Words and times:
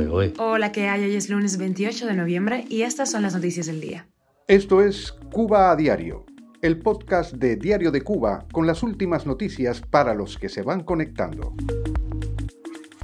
¿eh? 0.00 0.32
Hola, 0.38 0.72
¿qué 0.72 0.88
hay? 0.88 1.04
Hoy 1.04 1.14
es 1.14 1.28
lunes 1.28 1.58
28 1.58 2.06
de 2.06 2.14
noviembre 2.14 2.64
y 2.68 2.82
estas 2.82 3.10
son 3.10 3.22
las 3.22 3.34
noticias 3.34 3.66
del 3.66 3.80
día. 3.80 4.06
Esto 4.48 4.82
es 4.82 5.12
Cuba 5.30 5.70
a 5.70 5.76
Diario, 5.76 6.24
el 6.62 6.78
podcast 6.78 7.34
de 7.34 7.56
Diario 7.56 7.90
de 7.90 8.00
Cuba 8.00 8.46
con 8.52 8.66
las 8.66 8.82
últimas 8.82 9.26
noticias 9.26 9.80
para 9.80 10.14
los 10.14 10.38
que 10.38 10.48
se 10.48 10.62
van 10.62 10.82
conectando. 10.82 11.54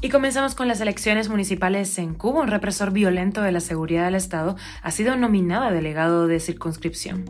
Y 0.01 0.11
comenzamos 0.11 0.55
con 0.55 0.69
las 0.69 0.81
elecciones 0.81 1.29
municipales 1.29 1.99
en 1.99 2.15
Cuba. 2.15 2.41
Un 2.41 2.49
represor 2.49 2.93
violento 2.93 3.43
de 3.43 3.53
la 3.53 3.61
seguridad 3.61 4.05
del 4.05 4.15
Estado 4.15 4.57
ha 4.83 4.91
sido 4.91 5.17
nominado 5.17 5.65
a 5.65 5.73
delegado 5.73 6.27
de 6.27 6.41
circunscripción. 6.41 7.25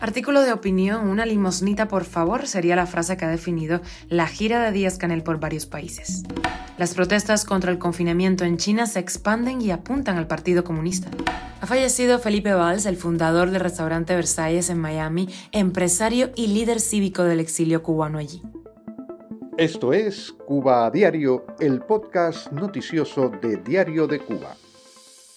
Artículo 0.00 0.42
de 0.42 0.52
opinión, 0.52 1.08
una 1.08 1.26
limosnita 1.26 1.88
por 1.88 2.04
favor 2.04 2.46
sería 2.46 2.76
la 2.76 2.86
frase 2.86 3.16
que 3.16 3.24
ha 3.24 3.28
definido 3.28 3.80
la 4.08 4.28
gira 4.28 4.62
de 4.62 4.70
Díaz 4.70 4.96
Canel 4.96 5.24
por 5.24 5.40
varios 5.40 5.66
países. 5.66 6.22
Las 6.78 6.94
protestas 6.94 7.44
contra 7.44 7.72
el 7.72 7.78
confinamiento 7.78 8.44
en 8.44 8.58
China 8.58 8.86
se 8.86 9.00
expanden 9.00 9.60
y 9.60 9.72
apuntan 9.72 10.16
al 10.16 10.28
Partido 10.28 10.62
Comunista. 10.62 11.10
Ha 11.60 11.66
fallecido 11.66 12.20
Felipe 12.20 12.54
Valls, 12.54 12.86
el 12.86 12.96
fundador 12.96 13.50
del 13.50 13.60
restaurante 13.60 14.14
Versalles 14.14 14.70
en 14.70 14.78
Miami, 14.78 15.28
empresario 15.50 16.30
y 16.36 16.46
líder 16.46 16.78
cívico 16.78 17.24
del 17.24 17.40
exilio 17.40 17.82
cubano 17.82 18.18
allí. 18.18 18.40
Esto 19.56 19.92
es 19.92 20.30
Cuba 20.46 20.86
a 20.86 20.90
Diario, 20.92 21.44
el 21.58 21.80
podcast 21.80 22.52
noticioso 22.52 23.32
de 23.42 23.56
Diario 23.56 24.06
de 24.06 24.20
Cuba. 24.20 24.54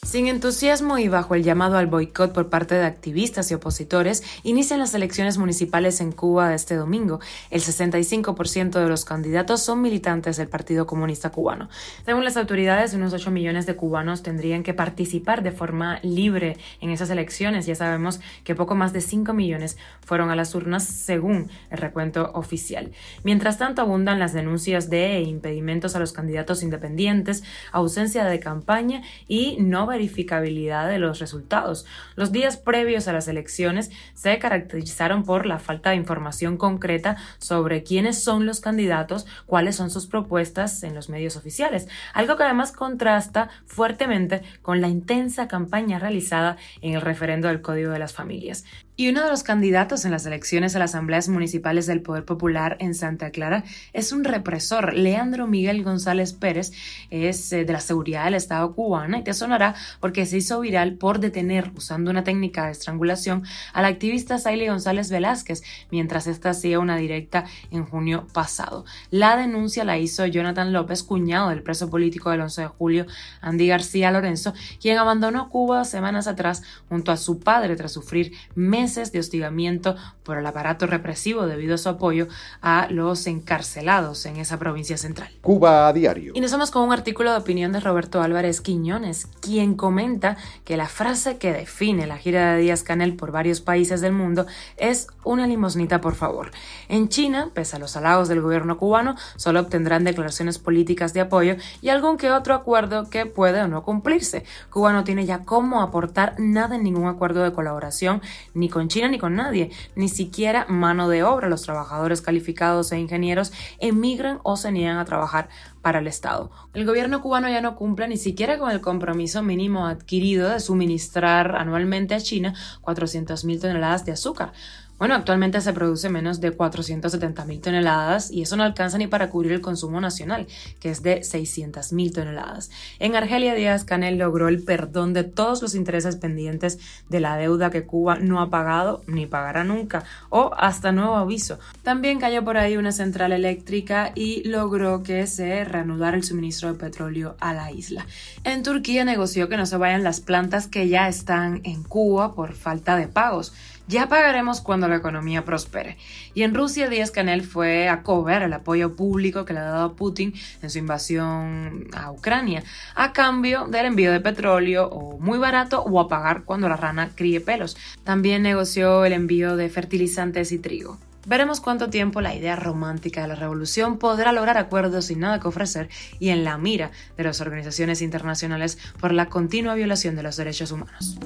Sin 0.04 0.28
entusiasmo 0.28 0.98
y 0.98 1.10
bajo 1.10 1.36
el 1.36 1.44
llamado 1.44 1.78
al 1.78 1.86
boicot 1.86 2.34
por 2.34 2.50
parte 2.50 2.74
de 2.74 2.86
activistas 2.86 3.52
y 3.52 3.54
opositores, 3.54 4.24
inician 4.42 4.80
las 4.80 4.96
elecciones 4.96 5.38
municipales 5.38 6.02
en 6.02 6.12
Cuba 6.12 6.56
este 6.56 6.74
domingo. 6.74 7.20
El 7.52 7.62
65% 7.62 8.72
de 8.72 8.90
los 8.90 9.06
candidatos 9.06 9.62
son 9.62 9.80
militantes 9.80 10.38
del 10.38 10.48
Partido 10.48 10.88
Comunista 10.88 11.30
Cubano. 11.30 11.70
Según 12.04 12.24
las 12.24 12.36
autoridades, 12.36 12.96
unos 12.96 13.14
8 13.14 13.30
millones 13.30 13.68
de 13.68 13.76
cubanos 13.76 14.24
tendrían 14.24 14.64
que 14.64 14.74
participar 14.74 15.44
de 15.44 15.52
forma 15.52 16.00
libre 16.02 16.58
en 16.82 16.90
esas 16.90 17.12
elecciones. 17.12 17.68
Ya 17.68 17.76
sabemos 17.76 18.22
que 18.44 18.56
poco 18.56 18.74
más 18.74 18.94
de 18.94 19.02
5 19.02 19.34
millones 19.34 19.78
fueron 20.04 20.32
a 20.32 20.36
las 20.36 20.56
urnas 20.56 20.84
según 20.84 21.52
el 21.70 21.78
recuento 21.78 22.32
oficial. 22.34 22.92
Mientras 23.24 23.60
tanto, 23.60 23.84
abundan 23.84 24.18
las 24.18 24.34
denuncias 24.34 24.90
de 24.90 25.22
impedimentos 25.22 25.96
a 25.96 26.00
los 26.00 26.12
candidatos 26.12 26.64
independientes, 26.64 27.44
ausencia 27.72 28.26
de 28.26 28.40
campaña 28.40 29.04
y 29.28 29.58
no 29.60 29.91
verificabilidad 29.92 30.90
de 30.90 30.98
los 30.98 31.20
resultados. 31.20 31.86
Los 32.16 32.32
días 32.32 32.58
previos 32.58 33.08
a 33.08 33.14
las 33.14 33.28
elecciones 33.28 33.92
se 34.16 34.40
caracterizaron 34.40 35.24
por 35.24 35.46
la 35.46 35.60
falta 35.60 35.92
de 35.92 35.98
información 35.98 36.58
concreta 36.58 37.18
sobre 37.38 37.84
quiénes 37.84 38.24
son 38.24 38.46
los 38.46 38.60
candidatos, 38.60 39.28
cuáles 39.46 39.76
son 39.76 39.92
sus 39.92 40.08
propuestas 40.08 40.82
en 40.84 40.96
los 40.96 41.10
medios 41.10 41.36
oficiales, 41.36 41.88
algo 42.14 42.36
que 42.36 42.44
además 42.44 42.72
contrasta 42.72 43.50
fuertemente 43.66 44.42
con 44.62 44.82
la 44.82 44.88
intensa 44.88 45.48
campaña 45.48 46.00
realizada 46.00 46.58
en 46.82 46.96
el 46.96 47.02
referendo 47.02 47.48
del 47.48 47.62
Código 47.62 47.92
de 47.92 48.00
las 48.00 48.14
Familias. 48.14 48.66
Y 48.98 49.10
uno 49.10 49.24
de 49.24 49.30
los 49.30 49.42
candidatos 49.42 50.06
en 50.06 50.12
las 50.12 50.26
elecciones 50.26 50.76
a 50.76 50.80
las 50.80 50.92
asambleas 50.92 51.28
municipales 51.28 51.88
del 51.88 52.02
Poder 52.02 52.24
Popular 52.24 52.78
en 52.80 52.94
Santa 52.94 53.32
Clara 53.32 53.64
es 53.94 54.12
un 54.12 54.24
represor, 54.24 54.94
Leandro 54.94 55.48
Miguel 55.48 55.84
González 55.84 56.34
Pérez, 56.34 56.72
es 57.10 57.52
eh, 57.52 57.66
de 57.66 57.74
la 57.74 57.80
seguridad 57.80 58.26
del 58.26 58.36
Estado 58.36 58.74
cubana 58.74 59.18
y 59.18 59.24
te 59.24 59.34
sonará 59.34 59.74
porque 60.00 60.26
se 60.26 60.38
hizo 60.38 60.60
viral 60.60 60.94
por 60.96 61.20
detener, 61.20 61.72
usando 61.76 62.12
una 62.12 62.24
técnica 62.24 62.66
de 62.66 62.72
estrangulación, 62.72 63.44
a 63.74 63.82
la 63.82 63.88
activista 63.88 64.40
Saile 64.40 64.70
González 64.70 65.10
Velázquez 65.10 65.64
mientras 65.92 66.28
ésta 66.28 66.52
hacía 66.52 66.80
una 66.80 66.98
directa 66.98 67.46
en 67.72 67.86
junio 67.86 68.28
pasado. 68.34 68.86
La 69.10 69.36
denuncia 69.38 69.84
la 69.84 69.98
hizo 69.98 70.26
Jonathan 70.26 70.74
López, 70.74 71.04
cuñado 71.04 71.50
del 71.50 71.64
preso 71.64 71.90
político 71.90 72.30
del 72.30 72.42
11 72.42 72.62
de 72.62 72.68
julio, 72.68 73.06
Andy 73.42 73.68
García 73.68 74.12
Lorenzo, 74.12 74.54
quien 74.80 74.98
abandonó 74.98 75.50
Cuba 75.50 75.86
semanas 75.86 76.28
atrás 76.28 76.62
junto 76.90 77.12
a 77.12 77.18
su 77.18 77.40
padre 77.40 77.76
tras 77.76 77.92
sufrir 77.92 78.34
meses 78.56 79.12
de 79.12 79.20
hostigamiento 79.20 79.96
por 80.24 80.38
el 80.38 80.46
aparato 80.46 80.88
represivo 80.88 81.46
debido 81.48 81.76
a 81.76 81.78
su 81.78 81.90
apoyo 81.90 82.28
a 82.62 82.88
los 82.90 83.28
encarcelados 83.28 84.26
en 84.26 84.38
esa 84.38 84.60
provincia 84.60 84.98
central. 84.98 85.30
Cuba 85.42 85.88
a 85.88 85.94
diario. 85.94 86.34
Y 86.36 86.42
nos 86.42 86.52
vamos 86.52 86.72
con 86.72 86.84
un 86.84 86.94
artículo 86.94 87.32
de 87.32 87.38
opinión 87.38 87.72
de 87.72 87.80
Roberto 87.80 88.22
Álvarez 88.22 88.62
Quiñones, 88.62 89.28
quien 89.42 89.71
comenta 89.76 90.38
que 90.66 90.78
la 90.78 90.88
frase 90.88 91.38
que 91.38 91.54
define 91.54 92.08
la 92.08 92.18
gira 92.18 92.54
de 92.54 92.62
Díaz 92.62 92.84
Canel 92.84 93.16
por 93.16 93.32
varios 93.32 93.62
países 93.62 94.02
del 94.02 94.14
mundo 94.14 94.46
es 94.78 95.08
una 95.24 95.48
limosnita 95.48 96.02
por 96.02 96.16
favor. 96.16 96.52
En 96.90 97.10
China, 97.10 97.52
pese 97.54 97.76
a 97.76 97.80
los 97.80 97.96
halagos 97.96 98.28
del 98.28 98.42
gobierno 98.42 98.78
cubano, 98.78 99.16
solo 99.36 99.60
obtendrán 99.60 100.04
declaraciones 100.04 100.60
políticas 100.60 101.14
de 101.14 101.22
apoyo 101.22 101.56
y 101.82 101.90
algún 101.90 102.18
que 102.18 102.32
otro 102.32 102.54
acuerdo 102.54 103.10
que 103.10 103.26
puede 103.26 103.62
o 103.62 103.68
no 103.68 103.84
cumplirse. 103.84 104.44
Cuba 104.70 104.94
no 104.94 105.04
tiene 105.04 105.26
ya 105.26 105.40
cómo 105.40 105.82
aportar 105.82 106.36
nada 106.40 106.76
en 106.76 106.84
ningún 106.84 107.08
acuerdo 107.08 107.44
de 107.44 107.54
colaboración 107.54 108.22
ni 108.54 108.70
con 108.70 108.88
China 108.88 109.08
ni 109.08 109.20
con 109.20 109.36
nadie, 109.36 109.72
ni 109.96 110.10
siquiera 110.10 110.66
mano 110.68 111.10
de 111.10 111.24
obra. 111.24 111.50
Los 111.50 111.64
trabajadores 111.64 112.22
calificados 112.22 112.92
e 112.92 113.00
ingenieros 113.00 113.52
emigran 113.80 114.40
o 114.44 114.58
se 114.58 114.72
niegan 114.72 114.98
a 114.98 115.06
trabajar 115.06 115.50
para 115.82 116.00
el 116.00 116.08
Estado. 116.08 116.52
El 116.74 116.86
gobierno 116.86 117.22
cubano 117.22 117.50
ya 117.50 117.62
no 117.62 117.76
cumple 117.76 118.08
ni 118.08 118.18
siquiera 118.18 118.58
con 118.58 118.72
el 118.72 118.82
compromiso 118.82 119.42
mínimo 119.42 119.88
adquirido 119.88 120.50
de 120.50 120.60
suministrar 120.60 121.56
anualmente 121.56 122.16
a 122.16 122.20
China 122.20 122.54
400.000 122.82 123.62
toneladas 123.62 124.06
de 124.06 124.12
azúcar. 124.12 124.54
Bueno, 125.02 125.16
actualmente 125.16 125.60
se 125.62 125.74
produce 125.74 126.10
menos 126.10 126.42
de 126.42 126.52
470 126.52 127.46
mil 127.46 127.60
toneladas 127.60 128.30
y 128.30 128.44
eso 128.44 128.56
no 128.56 128.62
alcanza 128.62 129.00
ni 129.00 129.08
para 129.08 129.32
cubrir 129.32 129.54
el 129.54 129.60
consumo 129.60 130.00
nacional, 130.00 130.46
que 130.80 130.92
es 130.92 131.02
de 131.02 131.24
600 131.24 131.92
mil 131.92 132.14
toneladas. 132.14 132.70
En 133.00 133.16
Argelia, 133.16 133.56
Díaz 133.56 133.84
Canel 133.84 134.20
logró 134.20 134.48
el 134.48 134.62
perdón 134.62 135.14
de 135.14 135.24
todos 135.24 135.64
los 135.64 135.74
intereses 135.74 136.18
pendientes 136.18 136.78
de 137.10 137.20
la 137.20 137.36
deuda 137.36 137.72
que 137.72 137.84
Cuba 137.84 138.20
no 138.20 138.42
ha 138.42 138.52
pagado 138.52 139.02
ni 139.08 139.26
pagará 139.26 139.64
nunca, 139.64 140.04
o 140.30 140.52
hasta 140.56 140.92
nuevo 140.92 141.16
aviso. 141.16 141.58
También 141.82 142.20
cayó 142.20 142.44
por 142.44 142.58
ahí 142.58 142.78
una 142.78 142.92
central 142.92 143.32
eléctrica 143.32 144.12
y 144.14 144.48
logró 144.48 145.02
que 145.02 145.26
se 145.26 145.66
reanudara 145.66 146.16
el 146.16 146.24
suministro 146.24 146.72
de 146.72 146.78
petróleo 146.78 147.38
a 147.40 147.56
la 147.56 147.72
isla. 147.72 148.06
En 148.44 148.62
Turquía 148.62 149.04
negoció 149.04 149.50
que 149.50 149.58
no 149.58 149.66
se 149.66 149.78
vayan 149.78 150.04
las 150.04 150.20
plantas 150.20 150.68
que 150.68 150.90
ya 150.90 151.08
están 151.08 151.62
en 151.64 151.82
Cuba 151.82 152.36
por 152.36 152.54
falta 152.54 152.96
de 152.96 153.08
pagos. 153.08 153.52
Ya 153.92 154.08
pagaremos 154.08 154.62
cuando 154.62 154.88
la 154.88 154.96
economía 154.96 155.44
prospere. 155.44 155.98
Y 156.34 156.44
en 156.44 156.56
Rusia, 156.56 156.88
Díaz 156.88 157.12
Canel 157.12 157.44
fue 157.44 157.90
a 157.90 158.04
cobrar 158.04 158.42
el 158.42 158.54
apoyo 158.54 158.96
público 158.96 159.44
que 159.44 159.52
le 159.52 159.60
ha 159.60 159.64
dado 159.64 159.98
Putin 159.98 160.34
en 160.62 160.70
su 160.70 160.78
invasión 160.78 161.88
a 161.94 162.10
Ucrania, 162.10 162.64
a 162.96 163.12
cambio 163.12 163.68
del 163.68 163.88
envío 163.88 164.14
de 164.14 164.22
petróleo 164.22 164.88
o 164.88 165.20
muy 165.20 165.40
barato 165.40 165.82
o 165.82 166.00
a 166.00 166.08
pagar 166.08 166.46
cuando 166.46 166.70
la 166.70 166.78
rana 166.78 167.10
críe 167.16 167.42
pelos. 167.42 167.76
También 168.06 168.44
negoció 168.44 169.04
el 169.04 169.12
envío 169.12 169.58
de 169.58 169.68
fertilizantes 169.68 170.54
y 170.54 170.60
trigo. 170.60 170.98
Veremos 171.28 171.60
cuánto 171.60 171.90
tiempo 171.90 172.22
la 172.22 172.34
idea 172.34 172.56
romántica 172.56 173.22
de 173.22 173.28
la 173.28 173.36
revolución 173.36 174.00
podrá 174.00 174.32
lograr 174.32 174.58
acuerdos 174.58 175.06
sin 175.06 175.20
nada 175.20 175.42
que 175.42 175.50
ofrecer 175.50 175.90
y 176.18 176.30
en 176.30 176.46
la 176.46 176.58
mira 176.58 176.92
de 177.18 177.26
las 177.26 177.42
organizaciones 177.42 178.02
internacionales 178.02 178.78
por 179.02 179.12
la 179.12 179.28
continua 179.28 179.76
violación 179.76 180.16
de 180.16 180.24
los 180.24 180.38
derechos 180.38 180.72
humanos. 180.72 181.20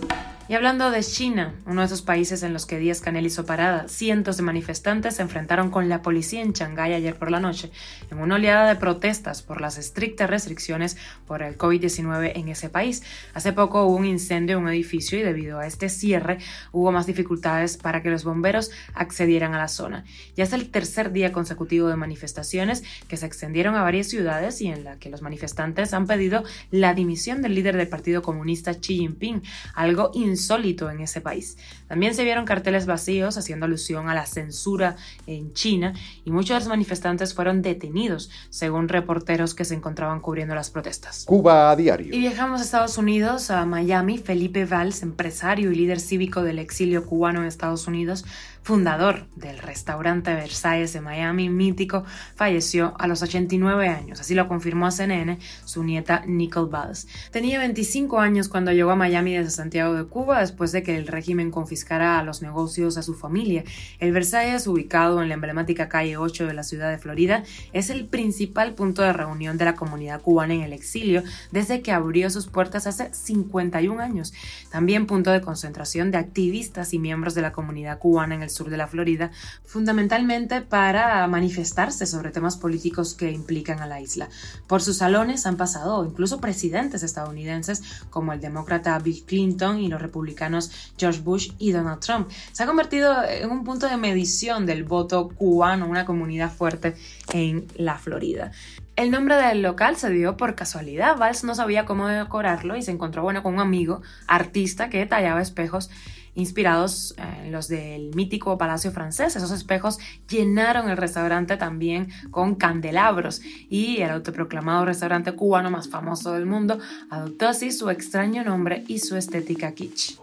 Y 0.47 0.53
hablando 0.53 0.91
de 0.91 1.01
China, 1.01 1.55
uno 1.65 1.81
de 1.81 1.87
esos 1.87 2.03
países 2.03 2.43
en 2.43 2.53
los 2.53 2.67
que 2.67 2.77
Díaz 2.77 3.01
Canel 3.01 3.25
hizo 3.25 3.47
parada, 3.47 3.87
cientos 3.87 4.37
de 4.37 4.43
manifestantes 4.43 5.15
se 5.15 5.23
enfrentaron 5.23 5.71
con 5.71 5.89
la 5.89 6.03
policía 6.03 6.43
en 6.43 6.53
Shanghái 6.53 6.93
ayer 6.93 7.15
por 7.15 7.31
la 7.31 7.39
noche, 7.39 7.71
en 8.11 8.19
una 8.19 8.35
oleada 8.35 8.67
de 8.67 8.75
protestas 8.75 9.41
por 9.41 9.59
las 9.59 9.79
estrictas 9.79 10.29
restricciones 10.29 10.97
por 11.25 11.41
el 11.41 11.57
COVID-19 11.57 12.33
en 12.35 12.49
ese 12.49 12.69
país. 12.69 13.01
Hace 13.33 13.53
poco 13.53 13.85
hubo 13.85 13.95
un 13.95 14.05
incendio 14.05 14.57
en 14.57 14.65
un 14.65 14.69
edificio 14.69 15.17
y 15.17 15.23
debido 15.23 15.57
a 15.57 15.65
este 15.65 15.89
cierre 15.89 16.37
hubo 16.71 16.91
más 16.91 17.07
dificultades 17.07 17.77
para 17.77 18.03
que 18.03 18.11
los 18.11 18.23
bomberos 18.23 18.69
accedieran 18.93 19.55
a 19.55 19.57
la 19.57 19.67
zona. 19.67 20.05
Ya 20.37 20.43
es 20.43 20.53
el 20.53 20.69
tercer 20.69 21.11
día 21.11 21.31
consecutivo 21.31 21.87
de 21.87 21.95
manifestaciones 21.95 22.83
que 23.07 23.17
se 23.17 23.25
extendieron 23.25 23.73
a 23.73 23.81
varias 23.81 24.09
ciudades 24.09 24.61
y 24.61 24.67
en 24.67 24.83
la 24.83 24.99
que 24.99 25.09
los 25.09 25.23
manifestantes 25.23 25.91
han 25.95 26.05
pedido 26.05 26.43
la 26.69 26.93
dimisión 26.93 27.41
del 27.41 27.55
líder 27.55 27.77
del 27.77 27.87
Partido 27.87 28.21
Comunista 28.21 28.75
Xi 28.75 28.97
Jinping, 28.97 29.41
algo 29.73 30.11
insólito 30.35 30.89
en 30.89 30.99
ese 30.99 31.21
país. 31.21 31.57
También 31.87 32.13
se 32.13 32.23
vieron 32.23 32.45
carteles 32.45 32.85
vacíos 32.85 33.37
haciendo 33.37 33.65
alusión 33.65 34.09
a 34.09 34.13
la 34.13 34.25
censura 34.25 34.95
en 35.27 35.53
China 35.53 35.93
y 36.23 36.31
muchos 36.31 36.49
de 36.49 36.59
los 36.59 36.67
manifestantes 36.67 37.33
fueron 37.33 37.61
detenidos, 37.61 38.29
según 38.49 38.87
reporteros 38.87 39.55
que 39.55 39.65
se 39.65 39.75
encontraban 39.75 40.19
cubriendo 40.19 40.55
las 40.55 40.69
protestas. 40.69 41.25
Cuba 41.25 41.71
a 41.71 41.75
diario. 41.75 42.13
Y 42.13 42.19
viajamos 42.19 42.61
a 42.61 42.63
Estados 42.63 42.97
Unidos, 42.97 43.49
a 43.49 43.65
Miami. 43.65 44.17
Felipe 44.17 44.65
Valls, 44.65 45.03
empresario 45.03 45.71
y 45.71 45.75
líder 45.75 45.99
cívico 45.99 46.43
del 46.43 46.59
exilio 46.59 47.05
cubano 47.05 47.41
en 47.41 47.47
Estados 47.47 47.87
Unidos, 47.87 48.25
fundador 48.65 49.27
del 49.35 49.59
restaurante 49.59 50.33
Versailles 50.33 50.91
de 50.91 50.99
Miami, 50.99 51.49
mítico, 51.49 52.03
falleció 52.35 52.95
a 52.97 53.05
los 53.05 53.21
89 53.21 53.87
años. 53.87 54.19
Así 54.19 54.33
lo 54.33 54.47
confirmó 54.47 54.87
a 54.87 54.91
CNN 54.91 55.37
su 55.65 55.83
nieta 55.83 56.23
Nicole 56.25 56.71
Buzz. 56.71 57.05
Tenía 57.29 57.59
25 57.59 58.19
años 58.19 58.49
cuando 58.49 58.71
llegó 58.71 58.89
a 58.89 58.95
Miami 58.95 59.35
desde 59.35 59.51
Santiago 59.51 59.93
de 59.93 60.05
Cuba 60.05 60.39
después 60.39 60.71
de 60.71 60.81
que 60.81 60.97
el 60.97 61.05
régimen 61.05 61.51
confiscara 61.51 62.23
los 62.23 62.41
negocios 62.41 62.97
a 62.97 63.03
su 63.03 63.13
familia. 63.13 63.63
El 63.99 64.11
Versailles, 64.13 64.65
ubicado 64.65 65.21
en 65.21 65.27
la 65.27 65.35
emblemática 65.35 65.87
calle 65.87 66.17
8 66.17 66.47
de 66.47 66.53
la 66.55 66.63
ciudad 66.63 66.89
de 66.89 66.97
Florida, 66.97 67.43
es 67.71 67.91
el 67.91 68.07
principal 68.07 68.73
punto 68.73 69.03
de 69.03 69.13
reunión 69.13 69.59
de 69.59 69.65
la 69.65 69.75
comunidad 69.75 70.23
cubana 70.23 70.55
en 70.55 70.61
el 70.61 70.73
exilio 70.73 71.21
desde 71.51 71.83
que 71.83 71.91
abrió 71.91 72.31
sus 72.31 72.47
puertas 72.47 72.87
hace 72.87 73.13
51 73.13 74.01
años. 74.01 74.33
También 74.71 75.05
punto 75.05 75.29
de 75.29 75.41
concentración 75.41 76.09
de 76.09 76.17
activistas 76.17 76.95
y 76.95 76.97
miembros 76.97 77.35
de 77.35 77.43
la 77.43 77.51
comunidad 77.51 77.99
cubana 77.99 78.33
en 78.33 78.41
el 78.41 78.54
sur 78.55 78.69
de 78.69 78.77
la 78.77 78.87
Florida, 78.87 79.31
fundamentalmente 79.63 80.61
para 80.61 81.27
manifestarse 81.27 82.05
sobre 82.05 82.31
temas 82.31 82.57
políticos 82.57 83.13
que 83.13 83.31
implican 83.31 83.79
a 83.81 83.85
la 83.85 84.01
isla. 84.01 84.29
Por 84.67 84.81
sus 84.81 84.97
salones 84.97 85.45
han 85.45 85.57
pasado 85.57 86.03
incluso 86.05 86.41
presidentes 86.41 87.03
estadounidenses 87.03 87.83
como 88.09 88.33
el 88.33 88.41
demócrata 88.41 88.97
Bill 88.99 89.23
Clinton 89.25 89.79
y 89.79 89.89
los 89.89 90.01
republicanos 90.01 90.71
George 90.97 91.21
Bush 91.21 91.51
y 91.59 91.71
Donald 91.71 91.99
Trump. 91.99 92.29
Se 92.51 92.63
ha 92.63 92.65
convertido 92.65 93.23
en 93.23 93.51
un 93.51 93.63
punto 93.63 93.87
de 93.87 93.97
medición 93.97 94.65
del 94.65 94.83
voto 94.83 95.29
cubano, 95.29 95.87
una 95.87 96.05
comunidad 96.05 96.51
fuerte 96.51 96.95
en 97.31 97.67
la 97.75 97.97
Florida. 97.97 98.51
El 98.95 99.11
nombre 99.11 99.35
del 99.35 99.61
local 99.61 99.97
se 99.97 100.09
dio 100.09 100.37
por 100.37 100.55
casualidad. 100.55 101.17
Valls 101.17 101.43
no 101.43 101.53
sabía 101.53 101.83
cómo 101.83 102.07
decorarlo 102.07 102.77
y 102.77 102.81
se 102.81 102.91
encontró 102.91 103.23
bueno 103.23 103.43
con 103.43 103.55
un 103.55 103.59
amigo, 103.59 104.01
artista, 104.25 104.89
que 104.89 105.05
tallaba 105.05 105.41
espejos 105.41 105.89
inspirados 106.35 107.15
en 107.17 107.51
los 107.51 107.67
del 107.67 108.13
mítico 108.13 108.57
Palacio 108.57 108.91
francés. 108.91 109.35
Esos 109.35 109.51
espejos 109.51 109.97
llenaron 110.29 110.89
el 110.89 110.97
restaurante 110.97 111.57
también 111.57 112.09
con 112.31 112.55
candelabros 112.55 113.41
y 113.69 114.01
el 114.01 114.11
autoproclamado 114.11 114.85
restaurante 114.85 115.31
cubano 115.33 115.71
más 115.71 115.89
famoso 115.89 116.33
del 116.33 116.45
mundo 116.45 116.77
adoptó 117.09 117.47
así 117.47 117.71
su 117.71 117.89
extraño 117.89 118.43
nombre 118.43 118.83
y 118.87 118.99
su 118.99 119.15
estética 119.15 119.73
kitsch. 119.73 120.17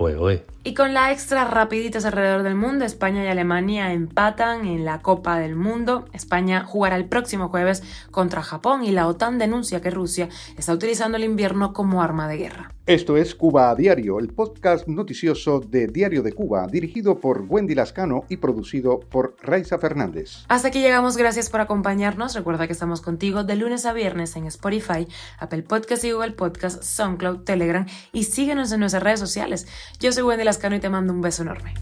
Y 0.65 0.75
con 0.75 0.95
la 0.95 1.11
extra 1.11 1.45
rapiditas 1.45 2.05
alrededor 2.05 2.45
del 2.45 2.55
mundo, 2.55 2.85
España 2.85 3.25
y 3.25 3.29
Alemania 3.29 3.93
empatan 3.93 4.65
en 4.67 4.85
la 4.85 5.01
Copa 5.01 5.39
del 5.39 5.57
Mundo. 5.57 6.09
España 6.13 6.65
jugará 6.65 6.95
el 6.95 7.07
próximo 7.07 7.49
jueves 7.49 7.83
contra 8.13 8.43
Japón 8.43 8.85
y 8.85 8.93
la 8.93 9.09
OTAN 9.09 9.39
denuncia 9.39 9.81
que 9.81 9.91
Rusia 9.91 10.29
está 10.57 10.73
utilizando 10.73 11.17
el 11.17 11.25
invierno 11.25 11.73
como 11.73 12.01
arma 12.01 12.29
de 12.29 12.37
guerra. 12.37 12.73
Esto 12.85 13.17
es 13.17 13.37
Cuba 13.37 13.71
a 13.71 13.77
Diario, 13.77 14.19
el 14.19 14.27
podcast 14.35 14.89
noticioso 14.89 15.61
de 15.61 15.87
Diario 15.87 16.21
de 16.21 16.33
Cuba, 16.33 16.67
dirigido 16.67 17.21
por 17.21 17.45
Wendy 17.49 17.77
Lascano 17.77 18.25
y 18.29 18.39
producido 18.39 18.99
por 18.99 19.37
Raiza 19.41 19.79
Fernández. 19.79 20.45
Hasta 20.49 20.67
aquí 20.67 20.81
llegamos, 20.81 21.17
gracias 21.17 21.49
por 21.49 21.61
acompañarnos. 21.61 22.35
Recuerda 22.35 22.67
que 22.67 22.73
estamos 22.73 23.01
contigo 23.01 23.45
de 23.45 23.55
lunes 23.55 23.87
a 23.87 23.93
viernes 23.93 24.35
en 24.35 24.47
Spotify, 24.47 25.07
Apple 25.39 25.63
Podcast 25.63 26.03
y 26.03 26.11
Google 26.11 26.33
Podcast, 26.33 26.83
SoundCloud, 26.83 27.45
Telegram 27.45 27.87
y 28.13 28.25
síguenos 28.25 28.73
en 28.73 28.81
nuestras 28.81 29.05
redes 29.05 29.21
sociales. 29.21 29.69
Yo 30.01 30.11
soy 30.11 30.25
Wendy 30.25 30.43
Lascano 30.43 30.75
y 30.75 30.81
te 30.81 30.91
mando 30.91 31.13
un 31.13 31.21
beso 31.21 31.43
enorme. 31.43 31.75